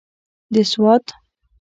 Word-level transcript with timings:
د 0.53 0.55
سوات. 0.71 1.05